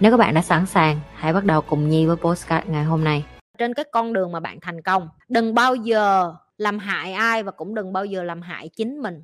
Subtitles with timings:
[0.00, 3.04] Nếu các bạn đã sẵn sàng, hãy bắt đầu cùng Nhi với postcard ngày hôm
[3.04, 3.24] nay.
[3.58, 7.52] Trên cái con đường mà bạn thành công, đừng bao giờ làm hại ai và
[7.52, 9.22] cũng đừng bao giờ làm hại chính mình.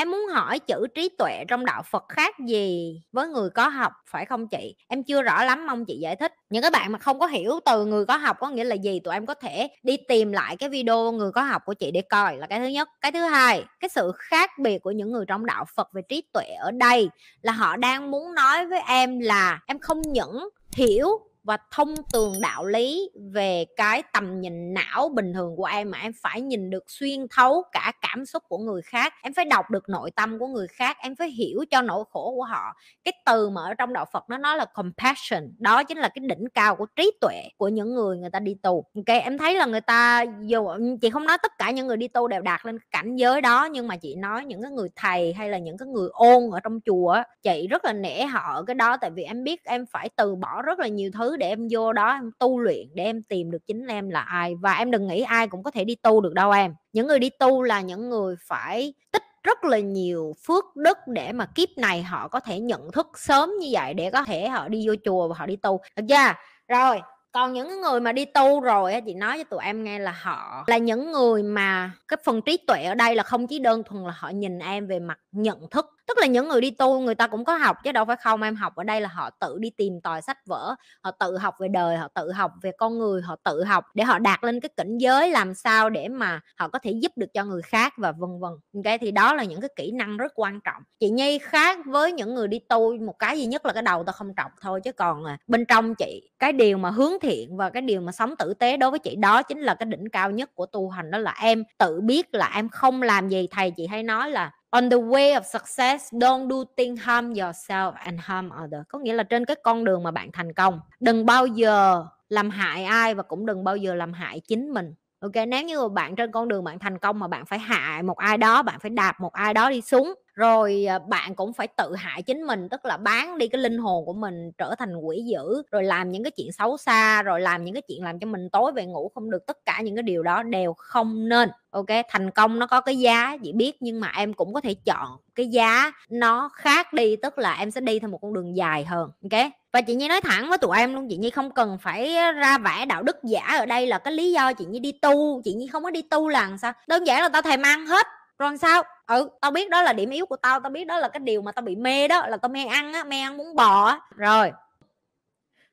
[0.00, 3.92] Em muốn hỏi chữ trí tuệ trong đạo Phật khác gì với người có học
[4.06, 4.76] phải không chị?
[4.88, 6.32] Em chưa rõ lắm mong chị giải thích.
[6.50, 9.00] Những cái bạn mà không có hiểu từ người có học có nghĩa là gì
[9.00, 12.02] tụi em có thể đi tìm lại cái video người có học của chị để
[12.02, 12.88] coi là cái thứ nhất.
[13.00, 16.22] Cái thứ hai, cái sự khác biệt của những người trong đạo Phật về trí
[16.32, 17.10] tuệ ở đây
[17.42, 21.08] là họ đang muốn nói với em là em không những hiểu
[21.48, 25.98] và thông tường đạo lý về cái tầm nhìn não bình thường của em mà
[25.98, 29.70] em phải nhìn được xuyên thấu cả cảm xúc của người khác, em phải đọc
[29.70, 32.72] được nội tâm của người khác, em phải hiểu cho nỗi khổ của họ.
[33.04, 36.24] Cái từ mà ở trong đạo Phật nó nói là compassion, đó chính là cái
[36.28, 38.84] đỉnh cao của trí tuệ của những người người ta đi tu.
[38.94, 40.68] Ok, em thấy là người ta dù,
[41.00, 43.64] chị không nói tất cả những người đi tu đều đạt lên cảnh giới đó,
[43.64, 46.60] nhưng mà chị nói những cái người thầy hay là những cái người ôn ở
[46.60, 50.08] trong chùa chị rất là nể họ cái đó, tại vì em biết em phải
[50.16, 53.22] từ bỏ rất là nhiều thứ để em vô đó em tu luyện để em
[53.22, 54.54] tìm được chính em là ai.
[54.54, 56.74] Và em đừng nghĩ ai cũng có thể đi tu được đâu em.
[56.92, 61.32] Những người đi tu là những người phải tích rất là nhiều phước đức để
[61.32, 64.68] mà kiếp này họ có thể nhận thức sớm như vậy để có thể họ
[64.68, 65.80] đi vô chùa và họ đi tu.
[65.96, 66.32] Được chưa
[66.68, 67.00] rồi,
[67.32, 70.64] còn những người mà đi tu rồi chị nói cho tụi em nghe là họ
[70.66, 74.04] là những người mà cái phần trí tuệ ở đây là không chỉ đơn thuần
[74.04, 77.14] là họ nhìn em về mặt nhận thức tức là những người đi tu người
[77.14, 79.58] ta cũng có học chứ đâu phải không em học ở đây là họ tự
[79.58, 82.98] đi tìm tòi sách vở họ tự học về đời họ tự học về con
[82.98, 86.40] người họ tự học để họ đạt lên cái cảnh giới làm sao để mà
[86.56, 88.52] họ có thể giúp được cho người khác và vân vân.
[88.74, 90.82] Ok thì đó là những cái kỹ năng rất quan trọng.
[91.00, 94.04] Chị nhi khác với những người đi tu một cái duy nhất là cái đầu
[94.04, 97.56] ta không trọng thôi chứ còn à, bên trong chị cái điều mà hướng thiện
[97.56, 100.10] và cái điều mà sống tử tế đối với chị đó chính là cái đỉnh
[100.12, 103.48] cao nhất của tu hành đó là em tự biết là em không làm gì
[103.50, 107.92] thầy chị hay nói là on the way of success, don't do things harm yourself
[107.94, 110.80] and harm others có nghĩa là trên cái con đường mà bạn thành công.
[111.00, 114.94] Đừng bao giờ làm hại ai và cũng đừng bao giờ làm hại chính mình.
[115.20, 118.16] Ok, nếu như bạn trên con đường bạn thành công mà bạn phải hại một
[118.18, 121.66] ai đó, bạn phải đạp một ai đó đi xuống rồi à, bạn cũng phải
[121.66, 124.96] tự hại chính mình, tức là bán đi cái linh hồn của mình trở thành
[124.96, 128.18] quỷ dữ, rồi làm những cái chuyện xấu xa, rồi làm những cái chuyện làm
[128.18, 131.28] cho mình tối về ngủ không được, tất cả những cái điều đó đều không
[131.28, 131.86] nên, ok?
[132.08, 135.08] Thành công nó có cái giá chị biết, nhưng mà em cũng có thể chọn
[135.34, 138.84] cái giá nó khác đi, tức là em sẽ đi theo một con đường dài
[138.84, 139.50] hơn, ok?
[139.72, 142.58] Và chị nhi nói thẳng với tụi em luôn, chị nhi không cần phải ra
[142.58, 145.42] vẽ đạo đức giả ở đây là cái lý do chị nhi đi tu.
[145.44, 146.72] Chị nhi không có đi tu là sao?
[146.86, 148.06] Đơn giản là tao thèm ăn hết
[148.38, 148.82] rồi sao?
[149.06, 151.42] Ừ tao biết đó là điểm yếu của tao tao biết đó là cái điều
[151.42, 154.52] mà tao bị mê đó, là tao mê ăn á, mê ăn muốn bò rồi,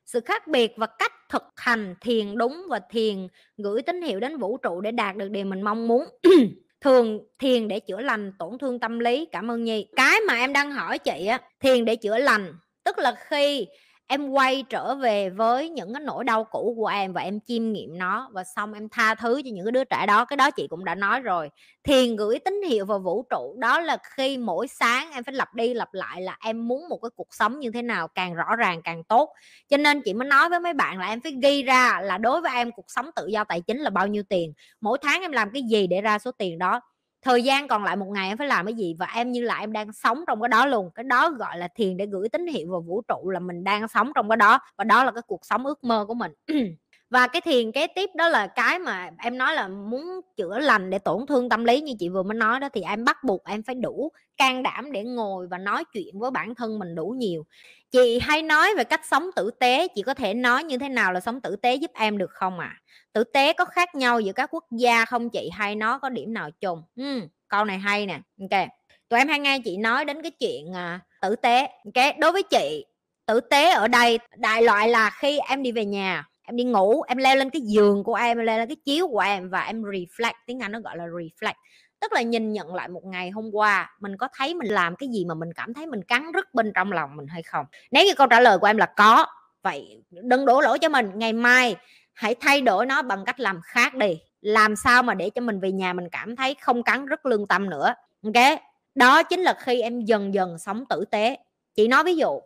[0.06, 4.38] sự khác biệt và cách thực hành thiền đúng và thiền gửi tín hiệu đến
[4.38, 6.04] vũ trụ để đạt được điều mình mong muốn.
[6.80, 9.26] Thường thiền để chữa lành, tổn thương tâm lý.
[9.32, 9.86] Cảm ơn nhi.
[9.96, 12.54] Cái mà em đang hỏi chị á, thiền để chữa lành,
[12.84, 13.66] tức là khi
[14.06, 17.72] em quay trở về với những cái nỗi đau cũ của em và em chiêm
[17.72, 20.24] nghiệm nó và xong em tha thứ cho những cái đứa trẻ đó.
[20.24, 21.50] Cái đó chị cũng đã nói rồi.
[21.84, 25.54] Thiền gửi tín hiệu vào vũ trụ, đó là khi mỗi sáng em phải lặp
[25.54, 28.56] đi lặp lại là em muốn một cái cuộc sống như thế nào càng rõ
[28.56, 29.30] ràng, càng tốt.
[29.68, 32.40] Cho nên chị mới nói với mấy bạn là em phải ghi ra là đối
[32.40, 34.52] với em cuộc sống tự do tài chính là bao nhiêu tiền.
[34.80, 36.80] Mỗi tháng em làm cái gì để ra số tiền đó?
[37.26, 38.94] Thời gian còn lại một ngày em phải làm cái gì?
[38.98, 40.90] Và em như là em đang sống trong cái đó luôn.
[40.94, 43.88] Cái đó gọi là thiền để gửi tín hiệu vào vũ trụ là mình đang
[43.88, 44.58] sống trong cái đó.
[44.78, 46.32] Và đó là cái cuộc sống ước mơ của mình.
[47.10, 50.90] và cái thiền kế tiếp đó là cái mà em nói là muốn chữa lành
[50.90, 53.44] để tổn thương tâm lý như chị vừa mới nói đó thì em bắt buộc
[53.44, 57.14] em phải đủ can đảm để ngồi và nói chuyện với bản thân mình đủ
[57.18, 57.46] nhiều.
[57.90, 61.12] Chị hay nói về cách sống tử tế chị có thể nói như thế nào
[61.12, 62.76] là sống tử tế giúp em được không ạ?
[62.76, 62.80] À?
[63.12, 65.50] tử tế có khác nhau giữa các quốc gia không chị?
[65.52, 68.20] Hay nó có điểm nào chung ừ, câu này hay nè.
[68.40, 68.68] Ok
[69.08, 71.60] tụi em hay nghe chị nói đến cái chuyện à, tử tế.
[71.60, 72.84] Ok đối với chị
[73.26, 77.02] tử tế ở đây đại loại là khi em đi về nhà em đi ngủ
[77.02, 79.60] em leo lên cái giường của em, em leo lên cái chiếu của em và
[79.60, 81.54] em reflect tiếng anh nó gọi là reflect.
[82.00, 85.08] Tức là nhìn nhận lại một ngày hôm qua mình có thấy mình làm cái
[85.08, 87.66] gì mà mình cảm thấy mình cắn rứt bên trong lòng mình hay không?
[87.90, 89.26] Nếu như câu trả lời của em là có
[89.62, 91.10] vậy đừng đổ lỗi cho mình.
[91.14, 91.76] Ngày mai
[92.12, 94.18] hãy thay đổi nó bằng cách làm khác đi.
[94.40, 97.46] Làm sao mà để cho mình về nhà mình cảm thấy không cắn rứt lương
[97.46, 97.94] tâm nữa
[98.24, 98.60] ok?
[98.94, 101.36] Đó chính là khi em dần dần sống tử tế.
[101.74, 102.40] Chị nói ví dụ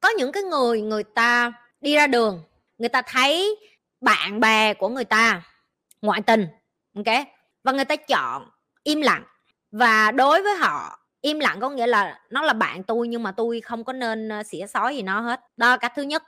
[0.00, 2.42] có những cái người người ta đi ra đường
[2.78, 3.56] người ta thấy
[4.00, 5.42] bạn bè của người ta
[6.02, 6.46] ngoại tình,
[6.96, 7.26] ok?
[7.64, 8.48] Và người ta chọn
[8.82, 9.24] im lặng.
[9.72, 13.32] Và đối với họ, im lặng có nghĩa là nó là bạn tôi nhưng mà
[13.32, 15.40] tôi không có nên ờ, xỉa xói gì nó hết.
[15.56, 16.22] Đó cách thứ nhất.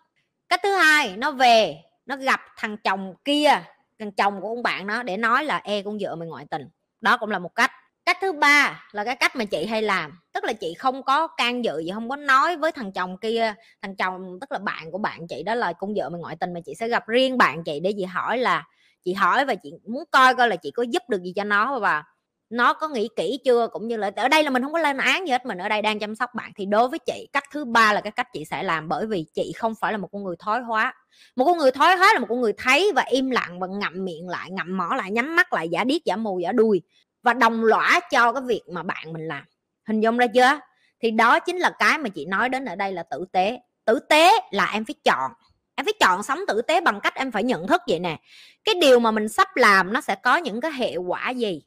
[0.49, 1.77] Cách thứ hai, nó về,
[2.07, 3.63] nó gặp thằng chồng kia,
[3.99, 6.69] thằng chồng của ông bạn nó để nói là e con vợ mày ngoại tình.
[7.01, 7.71] Đó cũng là một cách
[8.07, 10.19] cách thứ ba là cái cách mà chị hay làm.
[10.33, 13.55] Tức là chị không có can dự gì, không có nói với thằng chồng kia,
[13.83, 16.55] thằng chồng, tức là bạn của bạn chị đó là con vợ mà ngoại tình
[16.55, 18.65] mà chị sẽ gặp riêng bạn chị để chị hỏi là,
[19.05, 21.79] chị hỏi và chị muốn coi coi là chị có giúp được gì cho nó
[21.79, 22.05] và
[22.51, 23.69] nó có nghĩ kỹ chưa?
[23.73, 25.69] Cũng như là ở đây là mình không có lên án gì hết, mình ở
[25.69, 26.53] đây đang chăm sóc bạn.
[26.57, 29.27] Thì đối với chị, cách thứ ba là cái cách chị sẽ làm bởi vì
[29.35, 30.95] chị không phải là một con người thói hóa.
[31.37, 34.05] Một con người thói hóa là một con người thấy và im lặng và ngậm
[34.05, 36.83] miệng lại, ngậm mỏ lại, nhắm mắt lại, giả điếc, giả mù, giả đuôi
[37.27, 39.45] và đồng lõa cho cái việc mà bạn mình làm.
[39.89, 40.61] Hình dung ra chưa?
[41.01, 43.59] Thì đó chính là cái mà chị nói đến ở đây là tử tế.
[43.85, 45.31] Tử tế là em phải chọn.
[45.75, 48.17] Em phải chọn sống tử tế bằng cách em phải nhận thức vậy nè.
[48.65, 51.63] Cái điều mà mình sắp làm nó sẽ có những cái hệ quả gì?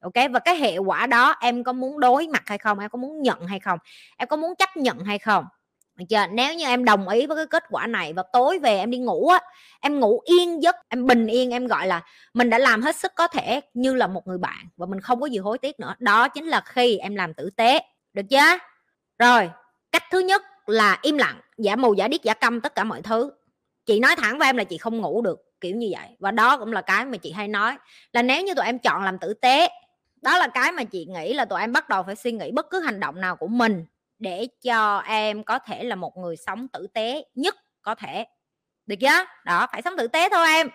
[0.00, 0.14] Ok?
[0.30, 2.78] Và cái hệ quả đó em có muốn đối mặt hay không?
[2.78, 3.78] Em có muốn nhận hay không?
[4.16, 5.44] Em có muốn chấp nhận hay không?
[5.98, 6.26] Được chưa?
[6.30, 8.98] Nếu như em đồng ý với cái kết quả này và tối về em đi
[8.98, 9.40] ngủ á,
[9.80, 12.02] em ngủ yên giấc, em bình yên, em gọi là
[12.34, 15.20] mình đã làm hết sức có thể như là một người bạn và mình không
[15.20, 15.94] có gì hối tiếc nữa.
[15.98, 17.80] Đó chính là khi em làm tử tế.
[18.14, 18.58] Được chưa?
[19.18, 19.50] Rồi,
[19.92, 23.02] cách thứ nhất là im lặng, giả mù, giả điếc, giả câm, tất cả mọi
[23.02, 23.32] thứ.
[23.86, 26.08] Chị nói thẳng với em là chị không ngủ được, kiểu như vậy.
[26.18, 27.76] Và đó cũng là cái mà chị hay nói
[28.12, 29.68] là nếu như tụi em chọn làm tử tế,
[30.22, 32.66] đó là cái mà chị nghĩ là tụi em bắt đầu phải suy nghĩ bất
[32.70, 33.84] cứ hành động nào của mình
[34.18, 38.26] để cho em có thể là một người sống tử tế nhất có thể.
[38.86, 39.24] Được chưa?
[39.44, 40.68] Đó, phải sống tử tế thôi em.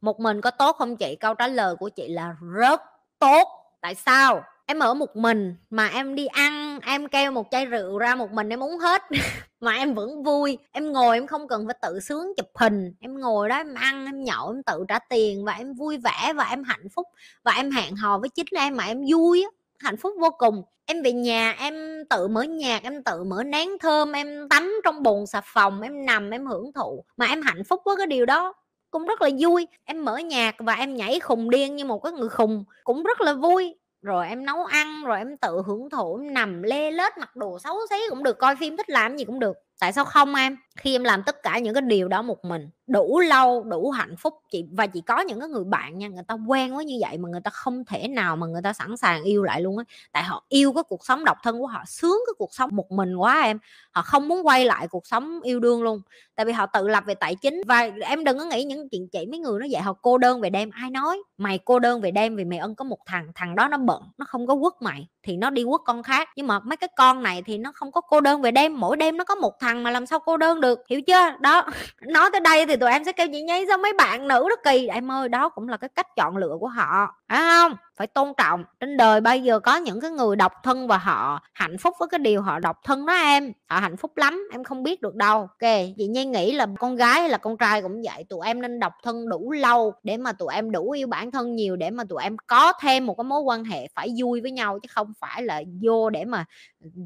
[0.00, 1.16] Một mình có tốt không chị?
[1.20, 2.80] Câu trả lời của chị là rất
[3.18, 3.48] tốt.
[3.80, 4.42] Tại sao?
[4.66, 8.32] Em ở một mình mà em đi ăn, em kêu một chai rượu ra một
[8.32, 9.02] mình em uống hết
[9.60, 10.58] mà em vẫn vui.
[10.72, 12.94] Em ngồi em không cần phải tự sướng chụp hình.
[13.00, 16.32] Em ngồi đó em ăn, em nhậu, em tự trả tiền và em vui vẻ
[16.32, 17.06] và em hạnh phúc
[17.42, 19.44] và em hẹn hò với chính em mà em vui
[19.78, 20.62] hạnh phúc vô cùng.
[20.86, 25.02] Em về nhà, em tự mở nhạc, em tự mở nén thơm, em tắm trong
[25.02, 27.04] bồn xà phòng, em nằm, em hưởng thụ.
[27.16, 28.52] Mà em hạnh phúc với cái điều đó,
[28.90, 29.68] cũng rất là vui.
[29.84, 33.20] Em mở nhạc và em nhảy khùng điên như một cái người khùng, cũng rất
[33.20, 33.74] là vui.
[34.02, 37.58] Rồi em nấu ăn, rồi em tự hưởng thụ, em nằm lê lết, mặc đồ
[37.58, 39.56] xấu xí cũng được, coi phim, thích làm gì cũng được.
[39.80, 40.56] Tại sao không em?
[40.76, 44.16] Khi em làm tất cả những cái điều đó một mình đủ lâu, đủ hạnh
[44.16, 44.34] phúc.
[44.50, 47.18] Chị, và chị có những cái người bạn nha, người ta quen với như vậy
[47.18, 49.84] mà người ta không thể nào mà người ta sẵn sàng yêu lại luôn á.
[50.12, 52.92] Tại họ yêu cái cuộc sống độc thân của họ, sướng cái cuộc sống một
[52.92, 53.58] mình quá em.
[53.90, 56.00] Họ không muốn quay lại cuộc sống yêu đương luôn.
[56.34, 57.62] Tại vì họ tự lập về tài chính.
[57.66, 60.40] Và em đừng có nghĩ những chuyện chị, mấy người nó vậy, họ cô đơn
[60.40, 60.70] về đêm.
[60.74, 61.22] Ai nói?
[61.38, 64.02] Mày cô đơn về đêm vì mày ân có một thằng thằng đó nó bận,
[64.18, 66.28] nó không có quất mày, thì nó đi quất con khác.
[66.36, 68.80] Nhưng mà mấy cái con này thì nó không có cô đơn về đêm.
[68.80, 71.30] Mỗi đêm nó có một thằng mà làm sao cô đơn được, hiểu chưa?
[71.40, 71.66] Đó,
[72.00, 74.56] nói tới đây thì tụi em sẽ kêu chị nhi sao mấy bạn nữ nó
[74.64, 74.88] kỳ.
[74.88, 77.76] Em ơi đó cũng là cái cách chọn lựa của họ, phải không?
[77.96, 78.64] Phải tôn trọng.
[78.80, 82.08] Trên đời bây giờ có những cái người độc thân và họ hạnh phúc với
[82.08, 83.52] cái điều họ độc thân đó em.
[83.66, 85.38] Họ hạnh phúc lắm, em không biết được đâu.
[85.40, 88.24] Ok chị nhi nghĩ là con gái hay là con trai cũng vậy.
[88.28, 91.54] Tụi em nên độc thân đủ lâu để mà tụi em đủ yêu bản thân
[91.54, 94.50] nhiều, để mà tụi em có thêm một cái mối quan hệ phải vui với
[94.50, 96.44] nhau, chứ không phải là vô để mà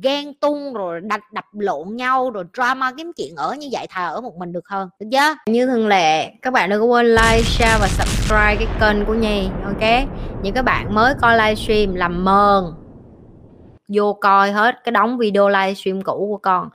[0.03, 4.07] ghen tung rồi đập đập lộn nhau, rồi drama kiếm chuyện ở như vậy thà
[4.07, 4.89] ở một mình được hơn.
[5.01, 5.35] Được chưa?
[5.47, 9.15] như thường lệ, các bạn đừng có quên like, share và subscribe cái kênh của
[9.15, 10.09] nhi, ok?
[10.43, 12.65] Những các bạn mới coi livestream làm mờn,
[13.89, 16.69] vô coi hết cái đóng video livestream cũ của con.